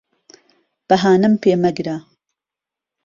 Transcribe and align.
بههانەم 0.87 1.33
پێ 1.41 1.53
مهگره 1.63 1.97